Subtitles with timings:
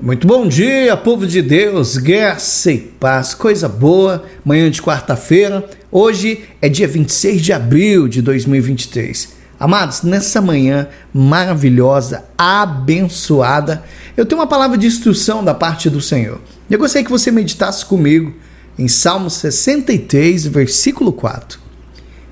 [0.00, 5.68] Muito bom dia, povo de Deus, graça e paz, coisa boa, manhã de quarta-feira.
[5.90, 9.30] Hoje é dia 26 de abril de 2023.
[9.58, 13.82] Amados, nessa manhã maravilhosa, abençoada,
[14.16, 16.40] eu tenho uma palavra de instrução da parte do Senhor.
[16.70, 18.32] Eu gostaria que você meditasse comigo
[18.78, 21.58] em Salmo 63, versículo 4.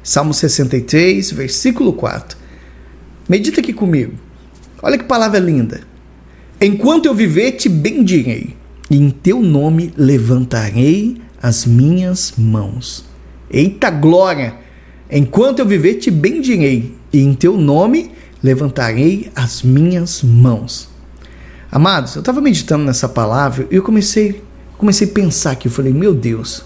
[0.04, 2.38] Salmo 63, versículo 4.
[3.28, 4.12] Medita aqui comigo.
[4.80, 5.80] Olha que palavra linda.
[6.60, 8.56] Enquanto eu viver, te bendirei,
[8.90, 13.04] e em teu nome levantarei as minhas mãos.
[13.50, 14.54] Eita glória!
[15.10, 18.10] Enquanto eu viver, te bendirei, e em teu nome
[18.42, 20.88] levantarei as minhas mãos.
[21.70, 24.42] Amados, eu estava meditando nessa palavra e eu comecei,
[24.78, 25.68] comecei a pensar aqui.
[25.68, 26.64] Eu falei, meu Deus,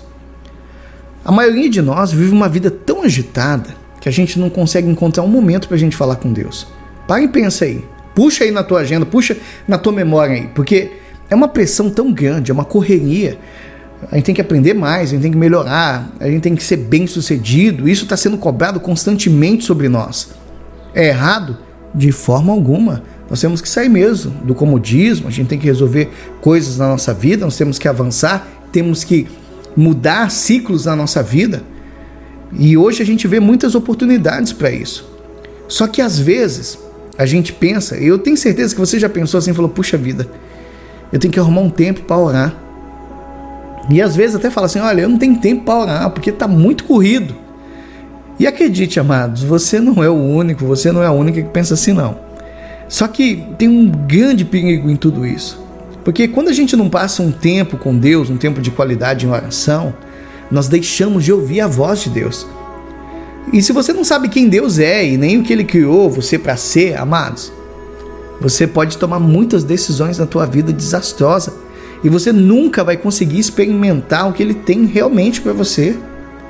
[1.24, 5.24] a maioria de nós vive uma vida tão agitada que a gente não consegue encontrar
[5.24, 6.66] um momento para a gente falar com Deus.
[7.08, 7.84] Para e pensa aí.
[8.14, 10.90] Puxa aí na tua agenda, puxa na tua memória aí, porque
[11.28, 13.38] é uma pressão tão grande, é uma correria.
[14.10, 16.62] A gente tem que aprender mais, a gente tem que melhorar, a gente tem que
[16.62, 17.88] ser bem sucedido.
[17.88, 20.30] Isso está sendo cobrado constantemente sobre nós.
[20.94, 21.58] É errado?
[21.94, 23.02] De forma alguma.
[23.28, 27.14] Nós temos que sair mesmo do comodismo, a gente tem que resolver coisas na nossa
[27.14, 29.28] vida, nós temos que avançar, temos que
[29.76, 31.62] mudar ciclos na nossa vida.
[32.52, 35.08] E hoje a gente vê muitas oportunidades para isso.
[35.68, 36.76] Só que às vezes
[37.20, 40.26] a gente pensa, eu tenho certeza que você já pensou assim, falou, puxa vida,
[41.12, 42.54] eu tenho que arrumar um tempo para orar.
[43.90, 46.48] E às vezes até fala assim, olha, eu não tenho tempo para orar, porque está
[46.48, 47.36] muito corrido.
[48.38, 51.74] E acredite, amados, você não é o único, você não é a única que pensa
[51.74, 52.16] assim, não.
[52.88, 55.62] Só que tem um grande perigo em tudo isso.
[56.02, 59.28] Porque quando a gente não passa um tempo com Deus, um tempo de qualidade em
[59.28, 59.92] oração,
[60.50, 62.46] nós deixamos de ouvir a voz de Deus.
[63.52, 66.38] E se você não sabe quem Deus é e nem o que ele criou você
[66.38, 67.52] para ser, amados,
[68.40, 71.54] você pode tomar muitas decisões na tua vida desastrosas
[72.02, 75.96] e você nunca vai conseguir experimentar o que ele tem realmente para você.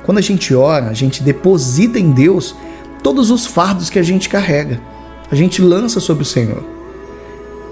[0.03, 2.55] Quando a gente ora, a gente deposita em Deus
[3.03, 4.79] todos os fardos que a gente carrega.
[5.29, 6.63] A gente lança sobre o Senhor.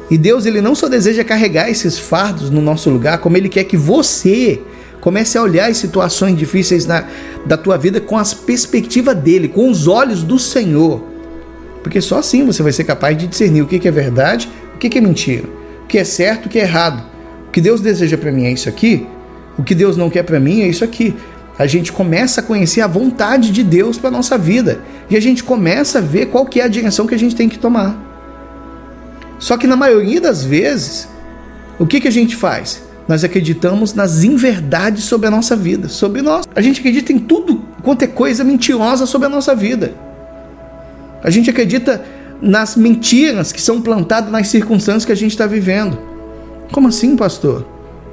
[0.10, 3.64] E Deus ele não só deseja carregar esses fardos no nosso lugar, como ele quer
[3.64, 4.62] que você
[5.02, 7.06] Comece a olhar as situações difíceis na,
[7.46, 11.04] da tua vida com as perspectivas dele, com os olhos do Senhor.
[11.82, 14.98] Porque só assim você vai ser capaz de discernir o que é verdade, o que
[14.98, 15.48] é mentira,
[15.84, 17.04] o que é certo, o que é errado.
[17.48, 19.08] O que Deus deseja para mim é isso aqui,
[19.58, 21.16] o que Deus não quer para mim é isso aqui.
[21.58, 25.44] A gente começa a conhecer a vontade de Deus para nossa vida e a gente
[25.44, 27.98] começa a ver qual que é a direção que a gente tem que tomar.
[29.40, 31.08] Só que na maioria das vezes,
[31.78, 32.84] o que, que a gente faz?
[33.10, 36.46] Nós acreditamos nas inverdades sobre a nossa vida, sobre nós.
[36.56, 39.96] A gente acredita em tudo quanto é coisa mentirosa sobre a nossa vida.
[41.24, 42.06] A gente acredita
[42.40, 45.98] nas mentiras que são plantadas nas circunstâncias que a gente está vivendo.
[46.72, 47.66] Como assim, pastor?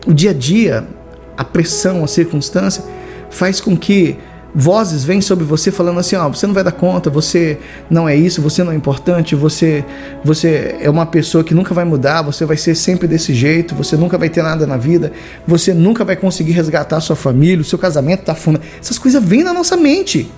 [0.07, 0.89] O dia a dia,
[1.37, 2.83] a pressão, a circunstância
[3.29, 4.17] faz com que
[4.59, 7.59] vozes vêm sobre você falando assim, ó, oh, você não vai dar conta, você
[7.91, 9.85] não é isso, você não é importante, você
[10.25, 13.99] você é uma pessoa que nunca vai mudar, você vai ser sempre desse jeito, você
[13.99, 15.13] nunca vai ter nada na vida,
[15.47, 18.59] você nunca vai conseguir resgatar sua família, o seu casamento tá fundo.
[18.81, 20.33] Essas coisas vêm na nossa mente.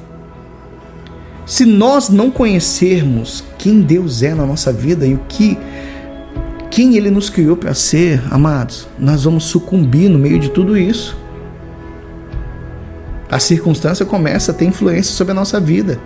[1.46, 5.56] Se nós não conhecermos quem Deus é na nossa vida e o que
[6.72, 11.16] quem ele nos criou para ser, amados, nós vamos sucumbir no meio de tudo isso
[13.30, 15.98] a circunstância começa a ter influência sobre a nossa vida.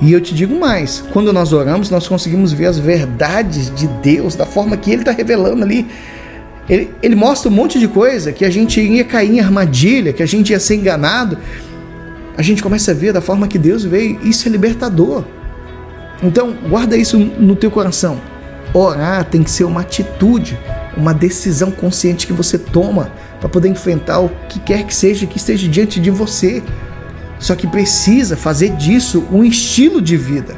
[0.00, 4.34] E eu te digo mais: quando nós oramos, nós conseguimos ver as verdades de Deus
[4.34, 5.86] da forma que Ele está revelando ali.
[6.68, 10.22] Ele, ele, mostra um monte de coisa que a gente ia cair em armadilha, que
[10.22, 11.36] a gente ia ser enganado.
[12.36, 14.20] A gente começa a ver da forma que Deus veio.
[14.22, 15.24] Isso é libertador.
[16.22, 18.20] Então, guarda isso no teu coração.
[18.72, 20.56] Orar tem que ser uma atitude,
[20.96, 23.10] uma decisão consciente que você toma
[23.40, 26.62] para poder enfrentar o que quer que seja que esteja diante de você.
[27.38, 30.54] Só que precisa fazer disso um estilo de vida.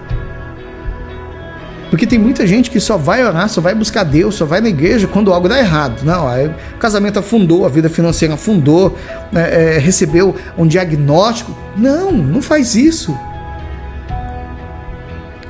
[1.93, 4.70] Porque tem muita gente que só vai orar, só vai buscar Deus, só vai na
[4.70, 6.02] igreja quando algo dá errado.
[6.02, 8.96] Não, o casamento afundou, a vida financeira afundou,
[9.34, 11.55] é, é, recebeu um diagnóstico.
[11.76, 13.14] Não, não faz isso.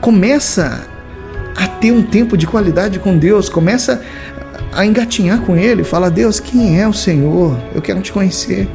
[0.01, 0.85] Começa
[1.55, 4.03] a ter um tempo de qualidade com Deus, começa
[4.73, 7.59] a engatinhar com Ele, fala: Deus, quem é o Senhor?
[7.75, 8.69] Eu quero te conhecer.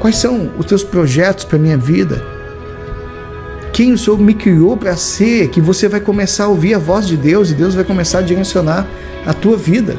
[0.00, 2.22] Quais são os teus projetos para minha vida?
[3.72, 5.48] Quem o Senhor me criou para ser?
[5.48, 8.22] Que você vai começar a ouvir a voz de Deus e Deus vai começar a
[8.22, 8.86] direcionar
[9.26, 9.96] a tua vida.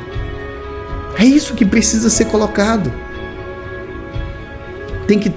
[1.17, 2.91] É isso que precisa ser colocado.
[5.07, 5.31] Tem que,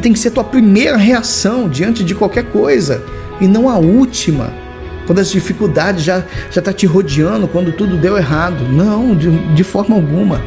[0.00, 3.02] tem que ser a tua primeira reação diante de qualquer coisa
[3.40, 4.52] e não a última.
[5.06, 8.64] Quando as dificuldades já já tá te rodeando, quando tudo deu errado.
[8.68, 10.42] Não, de, de forma alguma.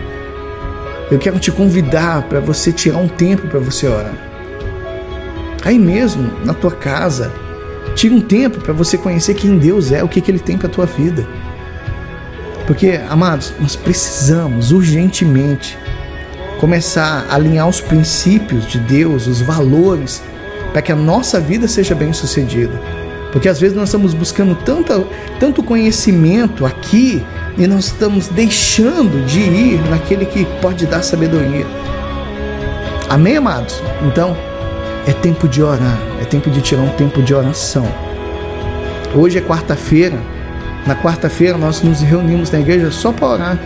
[1.10, 4.14] Eu quero te convidar para você tirar um tempo para você orar.
[5.64, 7.32] Aí mesmo, na tua casa,
[7.96, 10.70] tira um tempo para você conhecer quem Deus é, o que, que Ele tem para
[10.70, 11.28] tua vida.
[12.68, 15.76] Porque, amados, nós precisamos urgentemente
[16.60, 20.22] começar a alinhar os princípios de Deus, os valores,
[20.72, 22.99] para que a nossa vida seja bem sucedida.
[23.32, 25.04] Porque às vezes nós estamos buscando tanta,
[25.40, 27.24] tanto conhecimento aqui
[27.58, 31.66] e nós estamos deixando de ir naquele que pode dar sabedoria.
[33.08, 33.82] Amém, amados?
[34.08, 34.36] Então,
[35.08, 37.88] é tempo de orar, é tempo de tirar um tempo de oração.
[39.16, 40.18] Hoje é quarta-feira.
[40.86, 43.60] Na quarta-feira nós nos reunimos na igreja só para orar.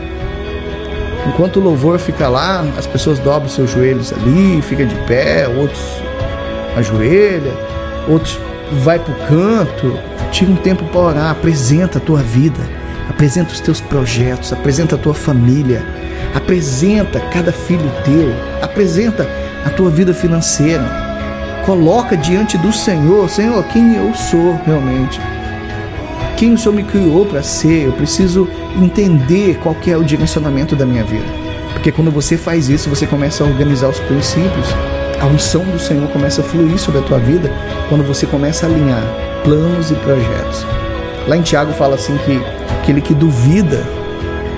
[1.28, 5.82] Enquanto o louvor fica lá, as pessoas dobram seus joelhos ali, fica de pé, outros
[6.76, 7.52] ajoelha,
[8.08, 8.38] outros
[8.74, 10.00] vai para o canto,
[10.32, 12.60] tira um tempo para orar, apresenta a tua vida,
[13.10, 15.86] apresenta os teus projetos, apresenta a tua família,
[16.34, 19.28] apresenta cada filho teu, apresenta
[19.66, 20.84] a tua vida financeira,
[21.66, 25.20] coloca diante do Senhor, Senhor, quem eu sou realmente,
[26.36, 30.76] quem o Senhor me criou para ser, eu preciso entender qual que é o direcionamento
[30.76, 31.26] da minha vida,
[31.74, 34.68] porque quando você faz isso, você começa a organizar os princípios
[35.20, 37.52] a unção do Senhor começa a fluir sobre a tua vida
[37.90, 39.04] quando você começa a alinhar
[39.44, 40.66] planos e projetos.
[41.28, 42.42] Lá em Tiago fala assim que
[42.80, 43.84] aquele que duvida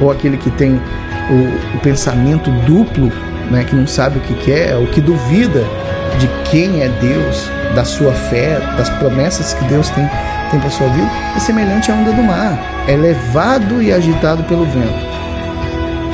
[0.02, 0.82] ou aquele que tem
[1.30, 3.12] o, o pensamento duplo,
[3.50, 5.64] né, que não sabe o que quer, ou que duvida
[6.20, 10.10] de quem é Deus, da sua fé, das promessas que Deus tem,
[10.50, 12.58] tem para sua vida, é semelhante à onda do mar.
[12.88, 15.16] É levado e agitado pelo vento.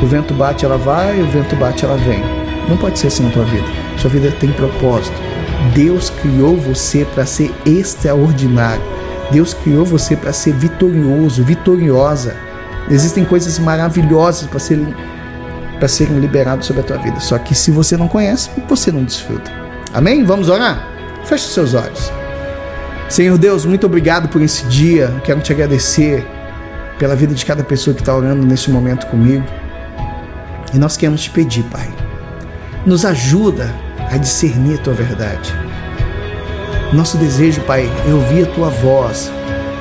[0.01, 2.23] O vento bate, ela vai, o vento bate, ela vem.
[2.67, 3.67] Não pode ser assim na tua vida.
[4.01, 5.15] Sua vida tem propósito.
[5.75, 8.81] Deus criou você para ser extraordinário.
[9.31, 12.35] Deus criou você para ser vitorioso, vitoriosa.
[12.89, 14.91] Existem coisas maravilhosas para serem,
[15.77, 17.19] para serem liberadas sobre a tua vida.
[17.19, 19.51] Só que se você não conhece, você não desfruta.
[19.93, 20.23] Amém?
[20.23, 20.83] Vamos orar?
[21.23, 22.11] Feche os seus olhos.
[23.07, 25.13] Senhor Deus, muito obrigado por esse dia.
[25.23, 26.25] Quero te agradecer
[26.97, 29.45] pela vida de cada pessoa que está orando neste momento comigo.
[30.73, 31.87] E nós queremos te pedir, Pai,
[32.83, 33.71] nos ajuda
[34.11, 35.55] a discernir a tua verdade.
[36.93, 39.31] Nosso desejo, Pai, é ouvir a tua voz,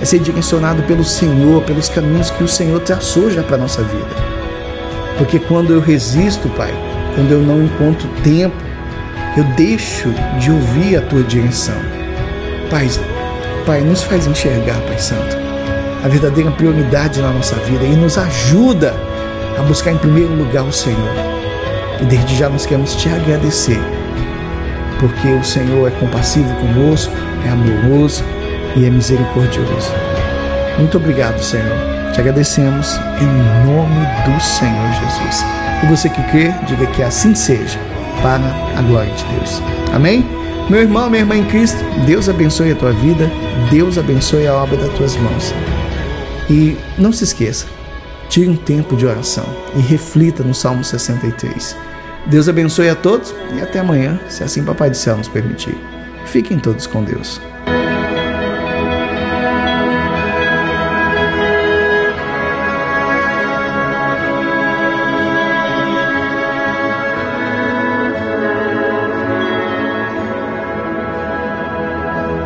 [0.00, 3.82] é ser direcionado pelo Senhor, pelos caminhos que o Senhor traçou já para a nossa
[3.82, 4.30] vida.
[5.18, 6.72] Porque quando eu resisto, Pai,
[7.16, 8.56] quando eu não encontro tempo,
[9.36, 11.74] eu deixo de ouvir a tua direção.
[12.70, 12.88] Pai,
[13.66, 15.36] Pai, nos faz enxergar, Pai Santo,
[16.04, 18.94] a verdadeira prioridade na nossa vida e nos ajuda
[19.58, 21.10] a buscar em primeiro lugar o Senhor.
[22.00, 23.78] E desde já nós queremos te agradecer
[25.00, 27.12] porque o Senhor é compassivo conosco,
[27.44, 28.22] é amoroso
[28.76, 29.90] e é misericordioso.
[30.78, 31.76] Muito obrigado, Senhor.
[32.12, 35.44] Te agradecemos em nome do Senhor Jesus.
[35.82, 37.78] E você que crê, diga que assim seja,
[38.20, 38.44] para
[38.78, 39.62] a glória de Deus.
[39.92, 40.28] Amém?
[40.68, 43.30] Meu irmão, minha irmã em Cristo, Deus abençoe a tua vida,
[43.70, 45.54] Deus abençoe a obra das tuas mãos.
[46.48, 47.66] E não se esqueça,
[48.28, 51.89] tire um tempo de oração e reflita no Salmo 63.
[52.30, 55.76] Deus abençoe a todos e até amanhã, se assim Papai do Céu nos permitir.
[56.26, 57.40] Fiquem todos com Deus.